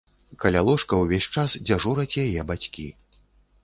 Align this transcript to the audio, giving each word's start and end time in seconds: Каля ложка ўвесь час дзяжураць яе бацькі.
Каля 0.43 0.63
ложка 0.69 0.99
ўвесь 1.03 1.29
час 1.37 1.59
дзяжураць 1.69 2.11
яе 2.27 2.51
бацькі. 2.53 2.93